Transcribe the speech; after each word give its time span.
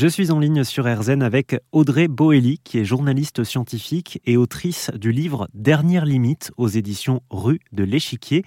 Je 0.00 0.06
suis 0.06 0.30
en 0.30 0.38
ligne 0.38 0.62
sur 0.62 0.84
RZN 0.84 1.24
avec 1.24 1.56
Audrey 1.72 2.06
Boelli, 2.06 2.60
qui 2.62 2.78
est 2.78 2.84
journaliste 2.84 3.42
scientifique 3.42 4.20
et 4.26 4.36
autrice 4.36 4.92
du 4.94 5.10
livre 5.10 5.48
Dernière 5.54 6.04
limite 6.04 6.52
aux 6.56 6.68
éditions 6.68 7.20
Rue 7.30 7.58
de 7.72 7.82
l'Échiquier. 7.82 8.44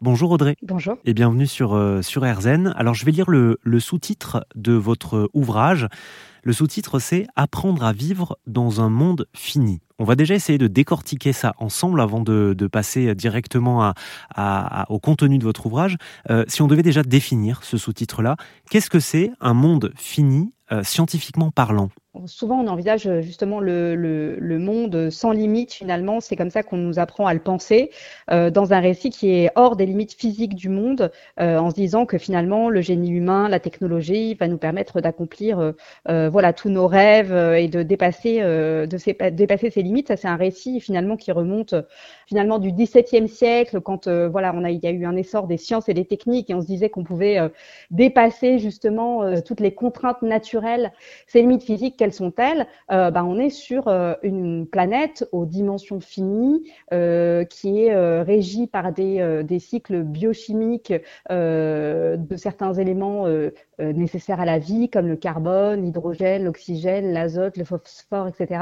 Bonjour 0.00 0.30
Audrey. 0.30 0.56
Bonjour. 0.62 0.96
Et 1.04 1.12
bienvenue 1.12 1.46
sur, 1.46 1.74
euh, 1.74 2.00
sur 2.00 2.22
RZN. 2.22 2.72
Alors 2.78 2.94
je 2.94 3.04
vais 3.04 3.12
lire 3.12 3.28
le, 3.28 3.58
le 3.62 3.78
sous-titre 3.78 4.46
de 4.54 4.72
votre 4.72 5.28
ouvrage. 5.34 5.86
Le 6.46 6.52
sous-titre 6.52 7.00
c'est 7.00 7.26
Apprendre 7.34 7.82
à 7.82 7.92
vivre 7.92 8.38
dans 8.46 8.80
un 8.80 8.88
monde 8.88 9.26
fini. 9.34 9.80
On 9.98 10.04
va 10.04 10.14
déjà 10.14 10.36
essayer 10.36 10.58
de 10.58 10.68
décortiquer 10.68 11.32
ça 11.32 11.54
ensemble 11.58 12.00
avant 12.00 12.20
de, 12.20 12.54
passer 12.70 13.16
directement 13.16 13.92
au 14.88 15.00
contenu 15.00 15.38
de 15.38 15.42
votre 15.42 15.66
ouvrage. 15.66 15.96
Euh, 16.30 16.44
si 16.46 16.62
on 16.62 16.68
devait 16.68 16.84
déjà 16.84 17.02
définir 17.02 17.64
ce 17.64 17.76
sous-titre-là, 17.76 18.36
qu'est-ce 18.70 18.90
que 18.90 19.00
c'est 19.00 19.32
un 19.40 19.54
monde 19.54 19.92
fini 19.96 20.54
euh, 20.70 20.84
scientifiquement 20.84 21.50
parlant? 21.50 21.90
Souvent, 22.26 22.60
on 22.60 22.66
envisage 22.68 23.06
euh, 23.06 23.20
justement 23.20 23.60
le, 23.60 23.94
le, 23.94 24.36
le 24.38 24.58
monde 24.58 25.10
sans 25.10 25.32
limite, 25.32 25.72
finalement. 25.72 26.20
C'est 26.20 26.36
comme 26.36 26.50
ça 26.50 26.62
qu'on 26.62 26.76
nous 26.76 26.98
apprend 26.98 27.26
à 27.26 27.34
le 27.34 27.40
penser, 27.40 27.90
euh, 28.30 28.50
dans 28.50 28.72
un 28.72 28.80
récit 28.80 29.10
qui 29.10 29.30
est 29.30 29.50
hors 29.54 29.76
des 29.76 29.86
limites 29.86 30.14
physiques 30.14 30.54
du 30.54 30.68
monde, 30.68 31.10
euh, 31.40 31.58
en 31.58 31.70
se 31.70 31.74
disant 31.74 32.06
que 32.06 32.18
finalement, 32.18 32.68
le 32.68 32.80
génie 32.80 33.10
humain, 33.10 33.48
la 33.48 33.60
technologie 33.60 34.34
va 34.34 34.48
nous 34.48 34.58
permettre 34.58 35.00
d'accomplir 35.00 35.58
euh, 35.58 35.72
euh 36.08 36.28
voilà, 36.28 36.52
tous 36.52 36.70
nos 36.70 36.86
rêves 36.86 37.32
et 37.32 37.68
de 37.68 37.82
dépasser, 37.82 38.40
de 38.40 39.30
dépasser 39.30 39.70
ces 39.70 39.82
limites. 39.82 40.08
Ça, 40.08 40.16
c'est 40.16 40.28
un 40.28 40.36
récit 40.36 40.80
finalement 40.80 41.16
qui 41.16 41.32
remonte 41.32 41.74
finalement 42.26 42.58
du 42.58 42.72
XVIIe 42.72 43.28
siècle, 43.28 43.80
quand 43.80 44.08
voilà, 44.08 44.52
on 44.54 44.64
a, 44.64 44.70
il 44.70 44.82
y 44.82 44.86
a 44.86 44.90
eu 44.90 45.04
un 45.06 45.16
essor 45.16 45.46
des 45.46 45.56
sciences 45.56 45.88
et 45.88 45.94
des 45.94 46.04
techniques, 46.04 46.50
et 46.50 46.54
on 46.54 46.60
se 46.60 46.66
disait 46.66 46.90
qu'on 46.90 47.04
pouvait 47.04 47.38
dépasser 47.90 48.58
justement 48.58 49.40
toutes 49.42 49.60
les 49.60 49.72
contraintes 49.72 50.22
naturelles, 50.22 50.92
ces 51.26 51.40
limites 51.40 51.62
physiques 51.62 51.96
quelles 52.06 52.12
sont-elles 52.12 52.68
euh, 52.92 53.10
bah, 53.10 53.24
On 53.24 53.36
est 53.36 53.50
sur 53.50 53.88
euh, 53.88 54.14
une 54.22 54.68
planète 54.68 55.28
aux 55.32 55.44
dimensions 55.44 55.98
finies 55.98 56.62
euh, 56.92 57.44
qui 57.44 57.82
est 57.82 57.92
euh, 57.92 58.22
régie 58.22 58.68
par 58.68 58.92
des, 58.92 59.58
cycles 59.58 60.02
biochimiques 60.02 60.92
de 61.28 62.36
certains 62.36 62.74
éléments 62.74 63.26
nécessaires 63.78 64.40
à 64.40 64.44
la 64.44 64.58
vie, 64.58 64.90
comme 64.90 65.08
le 65.08 65.16
carbone, 65.16 65.82
l'hydrogène, 65.82 66.44
l'oxygène, 66.44 67.12
l'azote, 67.12 67.56
le 67.56 67.64
phosphore, 67.64 68.28
etc. 68.28 68.60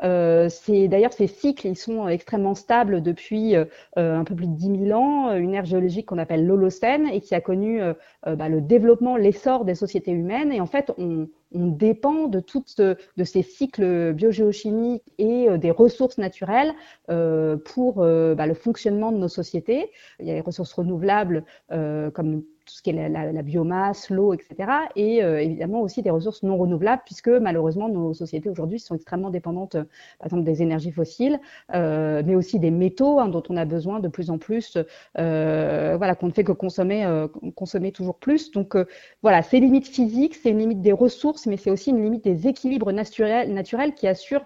d'ailleurs 0.00 1.12
ces 1.12 1.26
cycles, 1.26 1.68
ils 1.68 1.76
sont 1.76 2.08
extrêmement 2.08 2.54
stables 2.54 3.02
depuis 3.02 3.54
un 3.96 4.24
peu 4.24 4.34
plus 4.34 4.46
de 4.46 4.54
10 4.54 4.86
000 4.88 4.98
ans, 4.98 5.34
une 5.34 5.54
ère 5.54 5.66
géologique 5.66 6.06
qu'on 6.06 6.18
appelle 6.18 6.46
l'Holocène 6.46 7.06
et 7.08 7.20
qui 7.20 7.34
a 7.34 7.40
connu 7.40 7.80
bah, 8.24 8.48
le 8.48 8.60
développement, 8.60 9.16
l'essor 9.16 9.64
des 9.64 9.74
sociétés 9.74 10.12
humaines. 10.12 10.52
Et 10.52 10.60
en 10.60 10.66
fait, 10.66 10.90
on, 10.96 11.28
on 11.52 11.66
dépend 11.68 12.26
de 12.26 12.40
toutes 12.40 12.80
de 12.80 13.24
ces 13.24 13.42
cycles 13.42 14.12
biogéochimiques 14.12 15.12
et 15.18 15.48
euh, 15.48 15.58
des 15.58 15.70
ressources 15.70 16.18
naturelles 16.18 16.72
euh, 17.10 17.56
pour 17.56 18.02
euh, 18.02 18.34
bah, 18.34 18.46
le 18.46 18.54
fonctionnement 18.54 19.12
de 19.12 19.18
nos 19.18 19.28
sociétés. 19.28 19.90
Il 20.20 20.26
y 20.26 20.30
a 20.30 20.34
les 20.34 20.40
ressources 20.40 20.72
renouvelables 20.72 21.44
comme 21.68 22.44
tout 22.70 22.76
ce 22.76 22.82
qui 22.82 22.90
est 22.90 23.08
la, 23.08 23.42
biomasse, 23.42 24.10
l'eau, 24.10 24.32
etc. 24.32 24.70
Et 24.96 25.22
euh, 25.22 25.42
évidemment 25.42 25.80
aussi 25.80 26.02
des 26.02 26.10
ressources 26.10 26.42
non 26.42 26.56
renouvelables, 26.56 27.02
puisque 27.04 27.28
malheureusement 27.28 27.88
nos 27.88 28.14
sociétés 28.14 28.48
aujourd'hui 28.48 28.78
sont 28.78 28.94
extrêmement 28.94 29.30
dépendantes, 29.30 29.74
euh, 29.74 29.84
par 30.18 30.26
exemple, 30.26 30.44
des 30.44 30.62
énergies 30.62 30.92
fossiles, 30.92 31.40
euh, 31.74 32.22
mais 32.24 32.34
aussi 32.34 32.58
des 32.58 32.70
métaux 32.70 33.18
hein, 33.18 33.28
dont 33.28 33.42
on 33.48 33.56
a 33.56 33.64
besoin 33.64 34.00
de 34.00 34.08
plus 34.08 34.30
en 34.30 34.38
plus, 34.38 34.78
voilà, 35.16 36.14
qu'on 36.14 36.26
ne 36.26 36.32
fait 36.32 36.44
que 36.44 36.52
consommer, 36.52 37.06
consommer 37.54 37.92
toujours 37.92 38.18
plus. 38.18 38.50
Donc 38.50 38.76
voilà, 39.22 39.42
c'est 39.42 39.60
limite 39.60 39.88
physique, 39.88 40.34
c'est 40.34 40.50
une 40.50 40.58
limite 40.58 40.80
des 40.80 40.92
ressources, 40.92 41.46
mais 41.46 41.56
c'est 41.56 41.70
aussi 41.70 41.90
une 41.90 42.02
limite 42.02 42.24
des 42.24 42.46
équilibres 42.46 42.92
naturels, 42.92 43.52
naturels 43.52 43.94
qui 43.94 44.06
assurent 44.06 44.44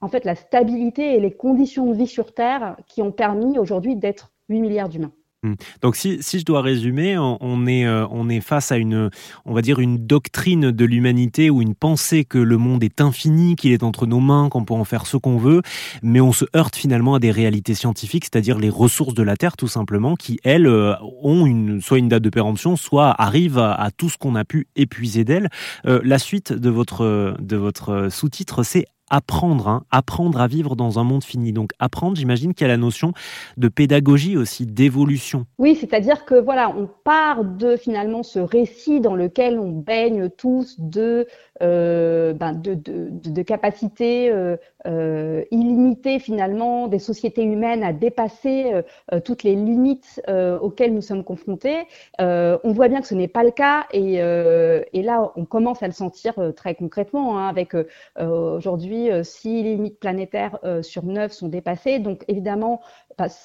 en 0.00 0.08
fait 0.08 0.24
la 0.24 0.34
stabilité 0.34 1.14
et 1.14 1.20
les 1.20 1.32
conditions 1.32 1.86
de 1.86 1.94
vie 1.94 2.06
sur 2.06 2.34
Terre 2.34 2.76
qui 2.86 3.02
ont 3.02 3.12
permis 3.12 3.58
aujourd'hui 3.58 3.96
d'être 3.96 4.32
8 4.48 4.60
milliards 4.60 4.88
d'humains. 4.88 5.12
Mmh. 5.46 5.54
Donc 5.82 5.96
si, 5.96 6.18
si, 6.20 6.40
je 6.40 6.44
dois 6.44 6.60
résumer, 6.60 7.16
on 7.18 7.66
est, 7.66 7.86
euh, 7.86 8.06
on 8.10 8.28
est 8.28 8.40
face 8.40 8.72
à 8.72 8.76
une, 8.76 9.10
on 9.44 9.54
va 9.54 9.62
dire 9.62 9.78
une 9.78 10.06
doctrine 10.06 10.70
de 10.72 10.84
l'humanité 10.84 11.50
ou 11.50 11.62
une 11.62 11.74
pensée 11.74 12.24
que 12.24 12.38
le 12.38 12.56
monde 12.58 12.82
est 12.82 13.00
infini, 13.00 13.54
qu'il 13.54 13.72
est 13.72 13.82
entre 13.82 14.06
nos 14.06 14.20
mains, 14.20 14.48
qu'on 14.48 14.64
peut 14.64 14.74
en 14.74 14.84
faire 14.84 15.06
ce 15.06 15.16
qu'on 15.16 15.38
veut, 15.38 15.62
mais 16.02 16.20
on 16.20 16.32
se 16.32 16.44
heurte 16.56 16.76
finalement 16.76 17.14
à 17.14 17.18
des 17.18 17.30
réalités 17.30 17.74
scientifiques, 17.74 18.24
c'est-à-dire 18.24 18.58
les 18.58 18.70
ressources 18.70 19.14
de 19.14 19.22
la 19.22 19.36
Terre 19.36 19.56
tout 19.56 19.68
simplement, 19.68 20.16
qui 20.16 20.40
elles 20.42 20.66
euh, 20.66 20.94
ont 21.22 21.46
une, 21.46 21.80
soit 21.80 21.98
une 21.98 22.08
date 22.08 22.22
de 22.22 22.30
péremption, 22.30 22.76
soit 22.76 23.14
arrivent 23.20 23.58
à, 23.58 23.72
à 23.72 23.90
tout 23.90 24.08
ce 24.08 24.18
qu'on 24.18 24.34
a 24.34 24.44
pu 24.44 24.66
épuiser 24.74 25.24
d'elles. 25.24 25.48
Euh, 25.86 26.00
la 26.02 26.18
suite 26.18 26.52
de 26.52 26.70
votre, 26.70 27.36
de 27.40 27.56
votre 27.56 28.08
sous-titre, 28.10 28.62
c'est 28.62 28.86
apprendre, 29.10 29.68
hein, 29.68 29.84
apprendre 29.90 30.40
à 30.40 30.46
vivre 30.46 30.76
dans 30.76 30.98
un 30.98 31.04
monde 31.04 31.24
fini. 31.24 31.52
Donc 31.52 31.72
apprendre, 31.78 32.16
j'imagine 32.16 32.54
qu'il 32.54 32.66
y 32.66 32.70
a 32.70 32.72
la 32.72 32.76
notion 32.76 33.12
de 33.56 33.68
pédagogie 33.68 34.36
aussi, 34.36 34.66
d'évolution. 34.66 35.46
Oui, 35.58 35.76
c'est-à-dire 35.76 36.24
que 36.24 36.34
voilà, 36.34 36.70
on 36.76 36.88
part 37.04 37.44
de 37.44 37.76
finalement 37.76 38.22
ce 38.22 38.38
récit 38.38 39.00
dans 39.00 39.14
lequel 39.14 39.58
on 39.58 39.70
baigne 39.70 40.28
tous 40.28 40.76
de 40.78 41.26
euh, 41.62 42.34
ben 42.34 42.52
de, 42.52 42.74
de, 42.74 43.42
capacités 43.42 44.30
euh, 44.30 44.56
euh, 44.86 45.44
illimitées 45.50 46.18
finalement 46.18 46.88
des 46.88 46.98
sociétés 46.98 47.42
humaines 47.42 47.82
à 47.82 47.92
dépasser 47.92 48.72
euh, 48.72 48.82
euh, 49.12 49.20
toutes 49.20 49.42
les 49.42 49.54
limites 49.54 50.22
euh, 50.28 50.58
auxquelles 50.58 50.94
nous 50.94 51.02
sommes 51.02 51.24
confrontés. 51.24 51.86
on 52.18 52.72
voit 52.72 52.88
bien 52.88 53.00
que 53.00 53.06
ce 53.06 53.14
n'est 53.14 53.28
pas 53.28 53.42
le 53.42 53.50
cas 53.50 53.86
et, 53.92 54.14
et, 54.16 55.02
là 55.02 55.32
on 55.36 55.44
commence 55.44 55.82
à 55.82 55.86
le 55.86 55.92
sentir 55.92 56.34
très 56.54 56.74
concrètement 56.74 57.38
hein, 57.38 57.48
avec 57.48 57.74
aujourd'hui 58.18 59.08
six 59.22 59.62
limites 59.62 59.98
planétaires 59.98 60.58
sur 60.82 61.04
neuf 61.04 61.32
sont 61.32 61.48
dépassées. 61.48 61.98
Donc 61.98 62.24
évidemment 62.28 62.80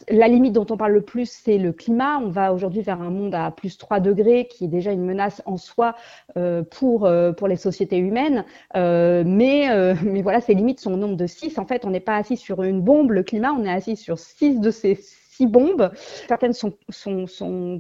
la 0.10 0.28
limite 0.28 0.54
dont 0.54 0.66
on 0.70 0.76
parle 0.76 0.92
le 0.92 1.02
plus, 1.02 1.30
c'est 1.30 1.58
le 1.58 1.72
climat. 1.72 2.20
On 2.20 2.30
va 2.30 2.54
aujourd'hui 2.54 2.82
vers 2.82 3.02
un 3.02 3.10
monde 3.10 3.34
à 3.34 3.52
plus 3.52 3.78
3 3.78 4.02
degrés, 4.02 4.48
qui 4.48 4.66
est 4.66 4.68
déjà 4.68 4.92
une 4.92 5.06
menace 5.06 5.42
en 5.46 5.58
soi 5.58 5.96
euh, 6.38 6.64
pour, 6.64 7.06
euh, 7.06 7.32
pour 7.32 7.48
les 7.48 7.56
sociétés 7.56 7.98
humaines. 7.98 8.44
Euh, 8.76 9.24
mais, 9.26 9.70
euh, 9.72 9.96
mais 10.04 10.22
voilà, 10.22 10.42
ces 10.42 10.54
limites 10.54 10.80
sont 10.82 10.94
au 10.94 10.98
nombre 10.98 11.16
de 11.16 11.28
6. 11.28 11.58
En 11.58 11.66
fait, 11.66 11.86
on 11.86 11.90
n'est 11.90 12.02
pas 12.02 12.18
assis 12.18 12.38
sur 12.38 12.64
une 12.64 12.82
bombe, 12.82 13.12
le 13.12 13.24
climat, 13.24 13.54
on 13.54 13.64
est 13.64 13.72
assis 13.72 13.96
sur 13.96 14.20
6 14.20 14.60
de 14.60 14.72
ces 14.72 14.96
six 15.32 15.48
bombes. 15.48 15.92
Certaines 16.28 16.54
sont, 16.54 16.74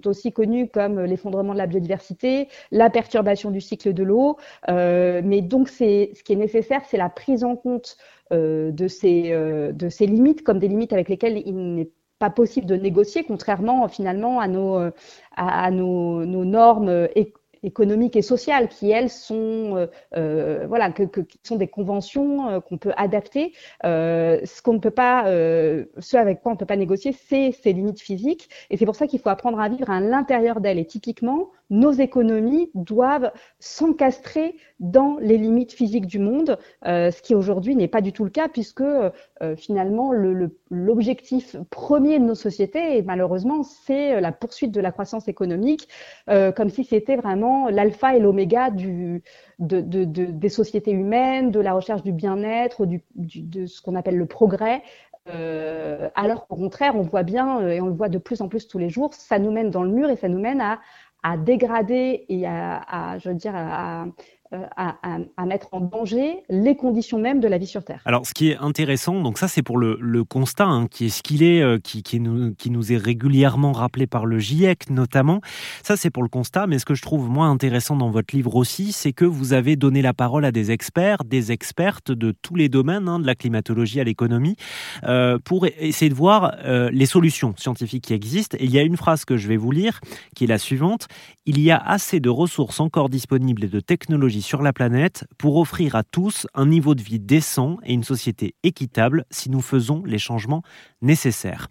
aussi 0.06 0.31
connues 0.31 0.69
comme 0.69 1.01
l'effondrement 1.01 1.53
de 1.53 1.57
la 1.57 1.67
biodiversité, 1.67 2.47
la 2.72 2.89
perturbation 2.89 3.51
du 3.51 3.62
cycle 3.62 3.94
de 3.94 4.03
l'eau. 4.03 4.38
Euh, 4.69 5.22
mais 5.23 5.41
donc, 5.41 5.69
ce 5.69 6.23
qui 6.23 6.34
est 6.34 6.38
nécessaire, 6.38 6.81
c'est 6.88 6.97
la 6.97 7.09
prise 7.09 7.44
en 7.44 7.56
compte 7.56 7.97
euh, 8.31 8.72
de, 8.72 8.88
ces, 8.88 9.31
euh, 9.31 9.72
de 9.73 9.90
ces 9.90 10.07
limites 10.07 10.44
comme 10.44 10.59
des 10.59 10.69
limites 10.69 10.94
avec 10.94 11.09
lesquelles 11.09 11.41
il 11.45 11.75
n'est 11.75 11.90
pas 12.19 12.29
possible 12.29 12.67
de 12.67 12.75
négocier, 12.75 13.23
contrairement 13.23 13.88
finalement 13.88 14.40
à 14.40 14.47
nos, 14.47 14.91
normes 16.25 17.07
économiques 17.63 18.16
et 18.16 18.22
sociales 18.22 18.67
qui 18.67 18.91
elles 18.91 19.09
sont 19.09 19.77
euh, 19.77 19.88
euh, 20.17 20.66
voilà 20.67 20.91
qui 20.91 21.39
sont 21.44 21.57
des 21.57 21.67
conventions 21.67 22.49
euh, 22.49 22.59
qu'on 22.59 22.77
peut 22.77 22.94
adapter. 22.97 23.53
Ce 23.83 24.61
qu'on 24.61 24.73
ne 24.73 24.79
peut 24.79 24.91
pas 24.91 25.25
ce 25.25 26.17
avec 26.17 26.41
quoi 26.41 26.51
on 26.51 26.55
ne 26.55 26.59
peut 26.59 26.66
pas 26.66 26.77
négocier 26.77 27.13
c'est 27.13 27.51
ces 27.51 27.73
limites 27.73 28.01
physiques. 28.01 28.49
Et 28.69 28.77
c'est 28.77 28.85
pour 28.85 28.95
ça 28.95 29.07
qu'il 29.07 29.19
faut 29.19 29.29
apprendre 29.29 29.59
à 29.59 29.69
vivre 29.69 29.89
à 29.89 29.99
l'intérieur 29.99 30.61
d'elles. 30.61 30.79
Et 30.79 30.85
typiquement 30.85 31.49
nos 31.69 31.91
économies 31.91 32.69
doivent 32.75 33.31
s'encastrer 33.59 34.55
dans 34.79 35.17
les 35.22 35.38
limites 35.38 35.72
physiques 35.72 36.05
du 36.05 36.19
monde 36.19 36.57
ce 36.83 37.22
qui 37.22 37.33
aujourd'hui 37.33 37.75
n'est 37.75 37.88
pas 37.88 38.01
du 38.01 38.11
tout 38.11 38.25
le 38.25 38.29
cas 38.29 38.49
puisque 38.49 38.83
finalement 39.55 40.11
l'objectif 40.69 41.55
premier 41.69 42.19
de 42.19 42.25
nos 42.25 42.35
sociétés 42.35 42.97
et 42.97 43.03
malheureusement 43.03 43.63
c'est 43.63 44.19
la 44.19 44.31
poursuite 44.31 44.72
de 44.72 44.81
la 44.81 44.91
croissance 44.91 45.28
économique 45.28 45.88
comme 46.28 46.69
si 46.69 46.83
c'était 46.83 47.16
vraiment 47.16 47.50
l'alpha 47.69 48.16
et 48.16 48.19
l'oméga 48.19 48.69
de, 48.69 49.22
de, 49.59 49.81
de, 49.81 50.03
des 50.06 50.50
sociétés 50.50 50.91
humaines, 50.91 51.52
de 51.52 51.59
la 51.59 51.73
recherche 51.73 52.03
du 52.03 52.11
bien-être, 52.11 52.85
de 52.85 53.66
ce 53.66 53.81
qu'on 53.81 53.96
appelle 53.96 54.17
le 54.17 54.26
progrès. 54.26 54.81
Euh, 55.29 56.09
alors 56.16 56.47
qu'au 56.47 56.55
contraire, 56.55 56.96
on 56.96 57.03
voit 57.03 57.23
bien, 57.23 57.61
euh, 57.61 57.70
et 57.70 57.81
on 57.81 57.85
le 57.85 57.93
voit 57.93 58.09
de 58.09 58.17
plus 58.17 58.41
en 58.41 58.47
plus 58.47 58.67
tous 58.67 58.79
les 58.79 58.90
jours, 58.90 59.14
ça 59.14 59.37
nous 59.37 59.52
mène 59.52 59.70
dans 59.70 59.84
le 59.84 59.91
mur 59.91 60.09
et 60.09 60.16
ça 60.16 60.28
nous 60.28 60.40
mène 60.40 60.61
à, 60.61 60.79
dégrader 61.37 62.26
et 62.29 62.47
à, 62.47 63.17
je 63.20 63.29
veux 63.29 63.35
dire, 63.35 63.53
à, 63.55 64.05
à, 64.52 64.98
à, 65.38 65.46
mettre 65.46 65.70
en 65.72 65.82
danger 65.82 66.44
les 66.50 66.76
conditions 66.76 67.20
même 67.20 67.40
de 67.40 67.48
la 67.48 67.58
vie 67.58 67.68
sur 67.68 67.84
Terre. 67.84 68.02
Alors, 68.06 68.26
ce 68.26 68.34
qui 68.34 68.50
est 68.50 68.58
intéressant, 68.58 69.22
donc 69.22 69.38
ça, 69.38 69.48
c'est 69.48 69.62
pour 69.62 69.78
le, 69.78 70.24
constat 70.24 70.66
hein, 70.66 70.88
qui 70.88 71.06
est 71.06 71.09
ce 71.09 71.24
qu'il 71.24 71.44
est, 71.44 71.62
euh, 71.62 71.78
qui, 71.82 72.20
nous, 72.20 72.92
est 72.92 72.98
régulièrement 72.98 73.72
rappelé 73.72 74.08
par 74.08 74.26
le 74.26 74.40
GIEC 74.40 74.90
notamment. 74.90 75.42
Ça, 75.84 75.98
c'est 75.98 76.09
pour 76.09 76.24
le 76.24 76.30
constat. 76.30 76.68
Mais 76.68 76.80
ce 76.80 76.86
que 76.86 76.96
je 76.96 77.02
trouve 77.02 77.30
moins 77.30 77.50
intéressant 77.50 77.96
dans 77.96 78.12
votre 78.12 78.36
livre 78.36 78.56
aussi, 78.56 78.92
c'est 78.92 79.14
que 79.14 79.26
vous 79.26 79.53
avez 79.53 79.76
donné 79.76 80.02
la 80.02 80.14
parole 80.14 80.46
à 80.46 80.52
des 80.52 80.72
experts, 80.72 81.24
des 81.24 81.52
expertes 81.52 82.12
de 82.12 82.34
tous 82.42 82.56
les 82.56 82.70
domaines, 82.70 83.08
hein, 83.08 83.20
de 83.20 83.26
la 83.26 83.36
climatologie 83.36 84.00
à 84.00 84.03
l'économie, 84.03 84.56
euh, 85.03 85.40
pour 85.44 85.66
essayer 85.66 86.09
de 86.09 86.16
voir 86.16 86.56
euh, 86.66 86.90
les 86.92 87.06
solutions 87.06 87.53
scientifiques 87.58 88.06
qui 88.06 88.14
existent. 88.14 88.58
Et 88.59 88.66
il 88.66 88.72
y 88.72 88.80
a 88.80 88.84
une 88.84 88.98
phrase 88.98 89.26
que 89.26 89.38
je 89.38 89.48
vais 89.48 89.58
vous 89.58 89.72
lire, 89.72 90.02
qui 90.36 90.44
est 90.44 90.48
la 90.48 90.58
suivante 90.58 91.08
il 91.46 91.59
y 91.59 91.72
a 91.72 91.78
assez 91.78 92.20
de 92.20 92.30
ressources 92.30 92.80
encore 92.80 93.09
disponibles 93.09 93.64
et 93.64 93.68
de 93.68 93.80
technologies 93.80 94.41
sur 94.41 94.61
la 94.61 94.73
planète 94.73 95.26
pour 95.38 95.58
offrir 95.58 95.96
à 95.96 96.03
tous 96.03 96.47
un 96.53 96.66
niveau 96.66 96.96
de 96.96 97.02
vie 97.02 97.20
décent 97.20 97.78
et 97.84 97.93
une 97.93 98.03
société 98.03 98.55
équitable 98.64 99.26
si 99.29 99.49
nous 99.49 99.61
faisons 99.61 100.03
les 100.05 100.20
changements 100.20 100.64
nécessaires. 101.02 101.67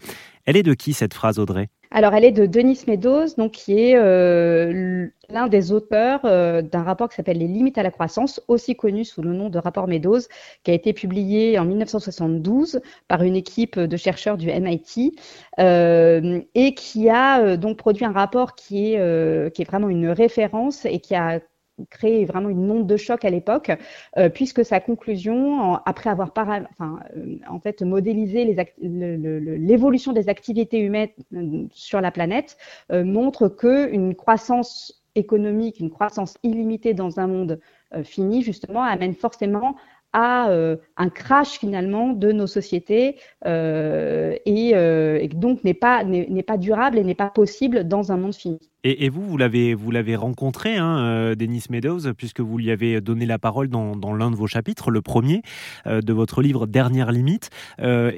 Elle 0.46 0.56
est 0.56 0.62
de 0.62 0.74
qui 0.74 0.92
cette 0.92 1.14
phrase, 1.14 1.38
Audrey? 1.38 1.68
Alors, 1.92 2.14
elle 2.14 2.24
est 2.24 2.30
de 2.30 2.46
Denis 2.46 2.84
Meadows, 2.86 3.34
donc, 3.36 3.50
qui 3.50 3.72
est 3.80 3.96
euh, 3.96 5.08
l'un 5.28 5.48
des 5.48 5.72
auteurs 5.72 6.20
euh, 6.24 6.62
d'un 6.62 6.84
rapport 6.84 7.08
qui 7.08 7.16
s'appelle 7.16 7.38
Les 7.38 7.48
limites 7.48 7.78
à 7.78 7.82
la 7.82 7.90
croissance, 7.90 8.40
aussi 8.46 8.76
connu 8.76 9.04
sous 9.04 9.22
le 9.22 9.32
nom 9.32 9.48
de 9.48 9.58
rapport 9.58 9.88
Meadows, 9.88 10.20
qui 10.62 10.70
a 10.70 10.74
été 10.74 10.92
publié 10.92 11.58
en 11.58 11.64
1972 11.64 12.80
par 13.08 13.24
une 13.24 13.34
équipe 13.34 13.78
de 13.78 13.96
chercheurs 13.96 14.36
du 14.36 14.46
MIT 14.46 15.18
euh, 15.58 16.40
et 16.54 16.74
qui 16.74 17.10
a 17.10 17.56
donc 17.56 17.76
produit 17.76 18.04
un 18.04 18.12
rapport 18.12 18.54
qui 18.54 18.94
est, 18.94 19.52
qui 19.52 19.62
est 19.62 19.64
vraiment 19.64 19.88
une 19.88 20.10
référence 20.10 20.84
et 20.84 21.00
qui 21.00 21.16
a 21.16 21.40
créé 21.88 22.24
vraiment 22.24 22.48
une 22.48 22.70
onde 22.70 22.86
de 22.86 22.96
choc 22.96 23.24
à 23.24 23.30
l'époque, 23.30 23.70
euh, 24.18 24.28
puisque 24.28 24.64
sa 24.64 24.80
conclusion, 24.80 25.74
après 25.86 26.10
avoir 26.10 26.32
euh, 26.38 27.36
en 27.48 27.60
fait 27.60 27.82
modélisé 27.82 28.56
l'évolution 28.80 30.12
des 30.12 30.28
activités 30.28 30.78
humaines 30.78 31.10
euh, 31.34 31.64
sur 31.72 32.00
la 32.00 32.10
planète, 32.10 32.56
montre 32.90 33.48
que 33.48 33.90
une 33.90 34.14
croissance 34.14 35.02
économique, 35.14 35.80
une 35.80 35.90
croissance 35.90 36.36
illimitée 36.42 36.94
dans 36.94 37.20
un 37.20 37.26
monde 37.26 37.60
fini, 38.04 38.42
justement, 38.42 38.82
amène 38.82 39.14
forcément 39.14 39.76
à 40.12 40.50
un 40.96 41.08
crash 41.08 41.58
finalement 41.58 42.08
de 42.12 42.32
nos 42.32 42.46
sociétés 42.46 43.16
et, 43.44 44.70
et, 44.70 45.28
donc 45.28 45.64
n'est 45.64 45.74
pas, 45.74 46.04
n'est 46.04 46.42
pas 46.42 46.56
durable 46.56 46.98
et 46.98 47.04
n'est 47.04 47.14
pas 47.14 47.30
possible 47.30 47.86
dans 47.86 48.12
un 48.12 48.16
monde 48.16 48.34
fini. 48.34 48.69
Et, 48.82 49.10
vous, 49.10 49.22
vous 49.22 49.36
l'avez, 49.36 49.74
vous 49.74 49.90
l'avez 49.90 50.16
rencontré, 50.16 50.76
hein, 50.76 50.98
euh, 51.00 51.34
Denis 51.34 51.64
Meadows, 51.68 52.14
puisque 52.16 52.40
vous 52.40 52.56
lui 52.56 52.70
avez 52.70 53.02
donné 53.02 53.26
la 53.26 53.38
parole 53.38 53.68
dans, 53.68 54.14
l'un 54.14 54.30
de 54.30 54.36
vos 54.36 54.46
chapitres, 54.46 54.90
le 54.90 55.02
premier 55.02 55.42
euh, 55.86 56.00
de 56.00 56.12
votre 56.14 56.40
livre 56.40 56.66
Dernière 56.66 57.12
limite. 57.12 57.50
Euh, 57.80 58.10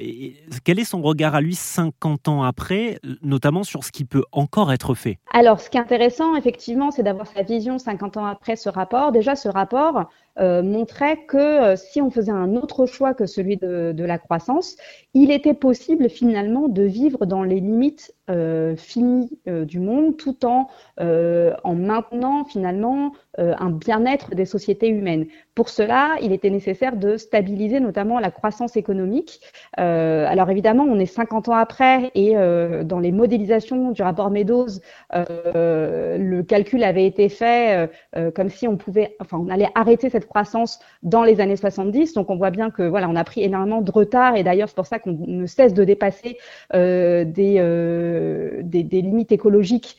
quel 0.63 0.79
est 0.79 0.85
son 0.85 1.01
regard 1.01 1.35
à 1.35 1.41
lui 1.41 1.55
50 1.55 2.29
ans 2.29 2.43
après, 2.43 2.99
notamment 3.21 3.63
sur 3.63 3.83
ce 3.83 3.91
qui 3.91 4.05
peut 4.05 4.23
encore 4.31 4.71
être 4.71 4.95
fait? 4.95 5.17
Alors, 5.33 5.59
ce 5.59 5.69
qui 5.69 5.75
est 5.75 5.81
intéressant, 5.81 6.37
effectivement, 6.37 6.91
c'est 6.91 7.03
d'avoir 7.03 7.27
sa 7.27 7.41
vision 7.41 7.77
50 7.77 8.15
ans 8.15 8.25
après 8.25 8.55
ce 8.55 8.69
rapport. 8.69 9.11
Déjà, 9.11 9.35
ce 9.35 9.49
rapport 9.49 10.09
montrait 10.39 11.25
que 11.27 11.75
si 11.75 12.01
on 12.01 12.09
faisait 12.09 12.31
un 12.31 12.55
autre 12.55 12.87
choix 12.87 13.13
que 13.13 13.27
celui 13.27 13.57
de, 13.57 13.93
la 14.03 14.17
croissance, 14.17 14.77
il 15.13 15.29
était 15.29 15.53
possible 15.53 16.09
finalement 16.09 16.67
de 16.67 16.81
vivre 16.81 17.27
dans 17.27 17.43
les 17.43 17.59
limites 17.59 18.15
finies 18.75 19.29
du 19.45 19.79
monde 19.79 20.17
tout 20.17 20.43
en 20.43 20.52
euh, 20.99 21.53
en 21.63 21.73
maintenant 21.73 22.45
finalement 22.45 23.13
euh, 23.39 23.55
un 23.57 23.71
bien-être 23.71 24.35
des 24.35 24.45
sociétés 24.45 24.89
humaines. 24.89 25.25
Pour 25.55 25.69
cela, 25.69 26.17
il 26.21 26.31
était 26.31 26.51
nécessaire 26.51 26.95
de 26.95 27.17
stabiliser 27.17 27.79
notamment 27.79 28.19
la 28.19 28.29
croissance 28.29 28.77
économique. 28.77 29.39
Euh, 29.79 30.27
alors 30.27 30.51
évidemment, 30.51 30.83
on 30.83 30.99
est 30.99 31.07
50 31.07 31.49
ans 31.49 31.55
après 31.55 32.11
et 32.13 32.35
dans 32.83 32.99
les 32.99 33.11
modélisations 33.11 33.91
du 33.91 34.01
rapport 34.01 34.29
Meadows, 34.29 34.79
le 35.13 36.41
calcul 36.41 36.83
avait 36.83 37.05
été 37.05 37.29
fait 37.29 37.89
comme 38.35 38.49
si 38.49 38.67
on 38.67 38.77
pouvait, 38.77 39.15
enfin, 39.19 39.37
on 39.39 39.49
allait 39.49 39.69
arrêter 39.75 40.09
cette 40.09 40.27
croissance 40.27 40.79
dans 41.03 41.23
les 41.23 41.39
années 41.39 41.55
70. 41.55 42.13
Donc 42.13 42.29
on 42.29 42.35
voit 42.35 42.51
bien 42.51 42.69
que 42.71 42.83
voilà, 42.83 43.09
on 43.09 43.15
a 43.15 43.23
pris 43.23 43.43
énormément 43.43 43.81
de 43.81 43.91
retard 43.91 44.35
et 44.35 44.43
d'ailleurs 44.43 44.69
c'est 44.69 44.75
pour 44.75 44.87
ça 44.87 44.99
qu'on 44.99 45.17
ne 45.27 45.45
cesse 45.45 45.73
de 45.73 45.83
dépasser 45.83 46.37
des, 46.73 47.23
limites 49.01 49.31
écologiques 49.31 49.97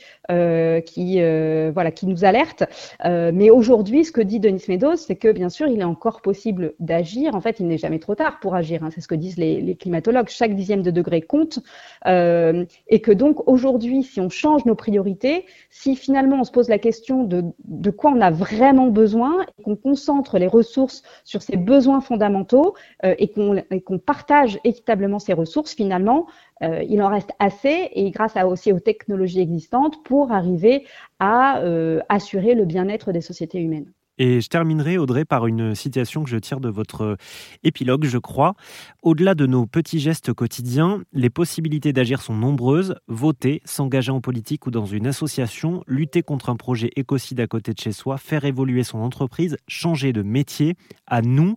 qui, 0.81 1.21
euh, 1.21 1.71
voilà, 1.73 1.91
qui 1.91 2.07
nous 2.07 2.25
alerte. 2.25 2.65
Euh, 3.05 3.31
mais 3.35 3.51
aujourd'hui, 3.51 4.05
ce 4.05 4.13
que 4.13 4.21
dit 4.21 4.41
Denis 4.41 4.65
Meadows, 4.69 4.97
c'est 4.97 5.17
que 5.17 5.31
bien 5.31 5.49
sûr, 5.49 5.67
il 5.67 5.81
est 5.81 5.85
encore 5.85 6.21
possible 6.21 6.75
d'agir. 6.81 7.35
En 7.35 7.41
fait, 7.41 7.61
il 7.61 7.67
n'est 7.67 7.79
jamais 7.79 7.99
trop 7.99 8.15
tard 8.15 8.41
pour 8.41 8.55
agir. 8.55 8.83
Hein. 8.83 8.91
C'est 8.95 9.01
ce 9.01 9.09
que 9.09 9.15
disent 9.15 9.37
les, 9.37 9.75
climatologues. 9.75 10.29
Chaque 10.29 10.55
dixième 10.55 10.83
de 10.83 10.91
degré 10.91 11.21
compte. 11.21 11.59
et 12.07 13.01
que 13.03 13.13
donc, 13.13 13.49
aujourd'hui, 13.49 14.03
si 14.03 14.21
on 14.21 14.29
change 14.29 14.65
nos 14.65 14.75
priorités, 14.75 15.47
si 15.71 15.97
finalement 15.97 16.41
on 16.41 16.45
se 16.45 16.53
pose 16.53 16.69
la 16.69 16.79
question 16.79 17.25
de, 17.25 17.45
de 17.65 17.91
quoi 17.91 18.13
on 18.13 18.21
a 18.21 18.31
vraiment 18.31 18.89
besoin, 18.89 19.45
et 19.59 19.63
qu'on 19.63 19.77
concentre 19.77 20.39
les 20.39 20.47
ressources 20.47 21.03
sur 21.25 21.43
ces 21.43 21.57
besoins 21.57 22.01
fondamentaux 22.01 22.75
et 23.03 23.29
qu'on 23.29 23.99
partage 23.99 24.59
équitablement 24.65 25.19
ces 25.19 25.33
ressources, 25.33 25.75
finalement, 25.75 26.27
euh, 26.63 26.83
il 26.85 27.03
en 27.03 27.09
reste 27.09 27.33
assez 27.39 27.91
et 27.93 28.11
grâce 28.11 28.37
à, 28.37 28.47
aussi 28.47 28.73
aux 28.73 28.81
technologies 28.81 29.41
existantes 29.41 30.03
pour 30.05 30.33
arriver 30.33 30.87
à 31.19 31.59
euh, 31.61 32.01
assurer 32.09 32.55
le 32.55 32.65
bien-être 32.65 33.13
des 33.13 33.21
sociétés 33.21 33.61
humaines. 33.61 33.93
Et 34.19 34.41
je 34.41 34.49
terminerai, 34.49 34.99
Audrey, 34.99 35.25
par 35.25 35.47
une 35.47 35.75
citation 35.75 36.23
que 36.23 36.31
je 36.31 36.37
tire 36.37 36.61
de 36.61 36.69
votre 36.69 37.17
épilogue, 37.63 38.05
je 38.05 38.19
crois. 38.19 38.55
Au-delà 39.03 39.35
de 39.35 39.47
nos 39.47 39.67
petits 39.67 39.99
gestes 39.99 40.33
quotidiens, 40.33 41.03
les 41.13 41.31
possibilités 41.31 41.93
d'agir 41.93 42.23
sont 42.23 42.35
nombreuses. 42.35 42.95
Voter, 43.09 43.61
s'engager 43.65 44.13
en 44.13 44.21
politique 44.21 44.67
ou 44.67 44.71
dans 44.71 44.87
une 44.87 45.07
association, 45.07 45.83
lutter 45.87 46.23
contre 46.23 46.51
un 46.51 46.57
projet 46.57 46.91
écocide 46.97 47.41
à 47.41 47.47
côté 47.47 47.73
de 47.73 47.81
chez 47.81 47.93
soi, 47.93 48.17
faire 48.19 48.45
évoluer 48.45 48.85
son 48.85 48.99
entreprise, 48.99 49.57
changer 49.67 50.13
de 50.13 50.23
métier, 50.23 50.75
à 51.07 51.23
nous 51.23 51.57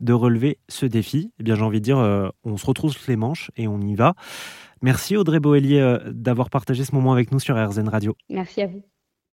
de 0.00 0.12
relever 0.12 0.58
ce 0.68 0.86
défi. 0.86 1.32
Eh 1.40 1.42
bien, 1.42 1.54
j'ai 1.54 1.62
envie 1.62 1.80
de 1.80 1.84
dire, 1.84 1.98
euh, 1.98 2.28
on 2.44 2.56
se 2.56 2.66
retrouve 2.66 2.94
les 3.06 3.16
manches 3.16 3.50
et 3.56 3.68
on 3.68 3.80
y 3.80 3.94
va. 3.94 4.14
Merci 4.82 5.16
Audrey 5.16 5.40
Boellier 5.40 5.80
euh, 5.80 5.98
d'avoir 6.06 6.50
partagé 6.50 6.84
ce 6.84 6.94
moment 6.94 7.12
avec 7.12 7.32
nous 7.32 7.40
sur 7.40 7.56
RZN 7.56 7.88
Radio. 7.88 8.16
Merci 8.28 8.62
à 8.62 8.66
vous. 8.66 8.82